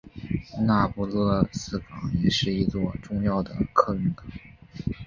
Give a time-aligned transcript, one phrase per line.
[0.65, 4.25] 那不勒斯港也是一座重要的客运港。